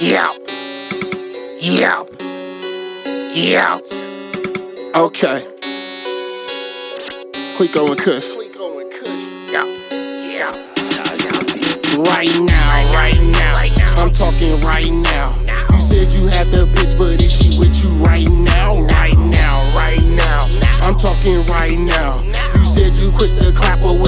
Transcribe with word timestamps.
Yep. 0.00 0.26
Yep. 1.60 2.10
Yep. 3.32 3.82
Okay. 4.94 5.46
Clicquot 7.56 7.90
and 7.90 8.00
Kush. 8.00 8.26
Yep. 9.52 9.66
Yep. 10.34 10.54
Right 12.10 12.34
now, 12.42 12.90
right 12.92 13.20
now. 13.32 13.54
I'm 14.02 14.10
talking 14.10 14.58
right 14.66 14.90
now. 14.90 15.30
You 15.72 15.80
said 15.80 16.10
you 16.18 16.26
had 16.26 16.46
the 16.48 16.66
bitch, 16.74 16.98
but 16.98 17.22
is 17.22 17.30
she 17.30 17.56
with 17.56 17.72
you 17.82 17.90
right 18.02 18.28
now? 18.42 18.66
Right 18.74 19.16
now, 19.16 19.54
right 19.78 20.02
now. 20.18 20.40
I'm 20.82 20.98
talking 20.98 21.38
right 21.48 21.78
now. 21.78 22.20
You 22.58 22.66
said 22.66 22.92
you 23.00 23.12
quit 23.16 23.30
the 23.38 23.54
clapper 23.56 23.92
with 23.92 24.03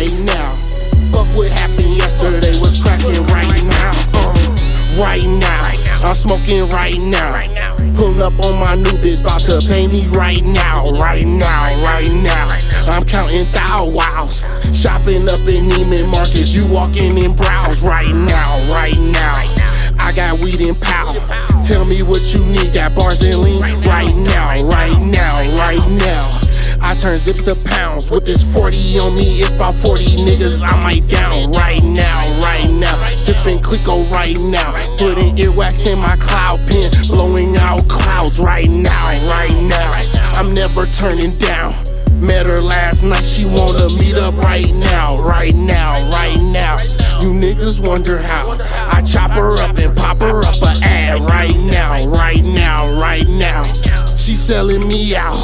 right 0.00 0.24
now. 0.24 0.48
Fuck 1.12 1.28
what 1.36 1.50
happened 1.52 1.92
yesterday 1.96 2.58
was 2.58 2.80
cracking 2.80 3.20
right 3.28 3.64
now. 3.68 3.92
Uh, 4.16 4.32
right 4.96 5.26
now. 5.28 5.62
I'm 6.08 6.14
smoking 6.14 6.64
right 6.72 6.96
now. 6.96 7.34
Pulling 7.96 8.22
up 8.22 8.32
on 8.40 8.56
my 8.64 8.76
new 8.76 8.96
bitch, 9.04 9.20
about 9.20 9.40
to 9.44 9.60
pay 9.68 9.86
me 9.86 10.06
right 10.08 10.42
now, 10.42 10.90
right 10.96 11.26
now, 11.26 11.62
right 11.84 12.08
now. 12.24 12.48
I'm 12.88 13.04
counting 13.04 13.44
thou 13.52 13.92
wows. 13.92 14.40
Shopping 14.72 15.28
up 15.28 15.44
in 15.44 15.68
Neiman 15.68 16.08
Marcus, 16.08 16.54
you 16.54 16.66
walking 16.66 17.18
in 17.18 17.36
Browse 17.36 17.82
right 17.82 18.08
now, 18.08 18.48
right 18.72 18.96
now. 19.12 19.36
I 20.00 20.12
got 20.16 20.40
weed 20.40 20.60
and 20.62 20.80
pow. 20.80 21.12
Tell 21.60 21.84
me 21.84 22.02
what 22.02 22.22
you 22.32 22.40
need, 22.46 22.72
got 22.72 22.94
bars 22.96 23.22
and 23.22 23.40
lean 23.40 23.60
right 23.84 24.16
now, 24.16 24.48
right 24.64 24.98
now, 24.98 25.58
right 25.60 25.84
now. 26.00 26.39
Turn 27.00 27.16
zips 27.16 27.44
to 27.44 27.56
pounds. 27.70 28.10
With 28.10 28.26
this 28.26 28.44
40 28.44 28.98
on 29.00 29.16
me, 29.16 29.40
it's 29.40 29.50
about 29.54 29.74
40 29.74 30.04
niggas 30.20 30.60
I 30.60 30.68
might 30.84 31.08
down 31.08 31.50
right 31.50 31.82
now, 31.82 32.20
right 32.44 32.68
now. 32.76 32.94
Sipping 33.16 33.58
Clicquot 33.58 34.04
right 34.12 34.36
now. 34.52 34.76
Putting 34.98 35.34
earwax 35.34 35.90
in 35.90 35.98
my 35.98 36.14
cloud 36.20 36.60
pen, 36.68 36.92
blowing 37.08 37.56
out 37.56 37.88
clouds 37.88 38.38
right 38.38 38.68
now, 38.68 39.08
right 39.32 39.56
now. 39.64 39.90
I'm 40.36 40.52
never 40.52 40.84
turning 40.92 41.32
down. 41.38 41.72
Met 42.20 42.44
her 42.44 42.60
last 42.60 43.02
night, 43.02 43.24
she 43.24 43.46
wanna 43.46 43.88
meet 43.96 44.16
up 44.16 44.36
right 44.36 44.68
now, 44.74 45.18
right 45.22 45.54
now, 45.54 45.92
right 46.12 46.36
now. 46.52 46.76
You 47.24 47.32
niggas 47.32 47.80
wonder 47.80 48.18
how 48.18 48.48
I 48.92 49.00
chop 49.00 49.38
her 49.38 49.54
up 49.56 49.78
and 49.78 49.96
pop 49.96 50.20
her 50.20 50.44
up 50.44 50.59
selling 54.50 54.82
me 54.88 55.14
out, 55.14 55.38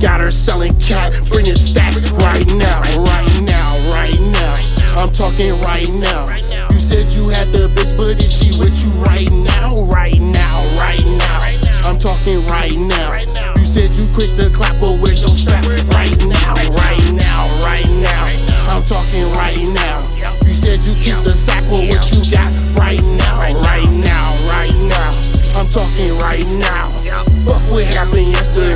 got 0.00 0.18
her 0.18 0.32
selling 0.32 0.72
cat, 0.80 1.12
bringing 1.28 1.54
stacks 1.54 2.08
right 2.24 2.48
now, 2.56 2.80
right 3.04 3.36
now, 3.44 3.68
right 3.92 4.16
now. 4.32 4.56
I'm 4.96 5.12
talking 5.12 5.52
right 5.60 5.84
now. 6.00 6.24
You 6.72 6.80
said 6.80 7.04
you 7.12 7.28
had 7.28 7.52
the 7.52 7.68
bitch, 7.76 7.92
but 8.00 8.16
is 8.16 8.32
she 8.32 8.56
with 8.56 8.72
you 8.80 8.88
right 9.04 9.28
now, 9.44 9.84
right 9.92 10.16
now, 10.16 10.56
right 10.80 11.04
now? 11.20 11.36
I'm 11.84 12.00
talking 12.00 12.40
right 12.48 12.72
now. 12.80 13.12
You 13.60 13.68
said 13.68 13.92
you 13.92 14.08
quit 14.16 14.32
the 14.40 14.48
clapper 14.56 14.96
with 15.04 15.20
your 15.20 15.36
strap 15.36 15.60
right 15.92 16.16
now, 16.24 16.56
right 16.80 17.06
now, 17.12 17.44
right 17.60 17.90
now. 18.00 18.24
I'm 18.72 18.80
talking 18.88 19.28
right 19.36 19.68
now. 19.76 20.00
You 20.48 20.56
said 20.56 20.80
you 20.80 20.96
keep 21.04 21.20
the 21.28 21.36
sack 21.36 21.60
with 21.68 21.92
what 21.92 22.08
you 22.08 22.24
got 22.32 22.48
right 22.72 23.04
now, 23.20 23.36
right 23.60 23.92
now, 24.00 24.26
right 24.48 24.76
now. 24.88 25.12
I'm 25.60 25.68
talking 25.68 26.16
right 26.24 26.48
now. 26.56 27.05
What 27.76 27.84
happened 27.92 28.28
yesterday 28.28 28.75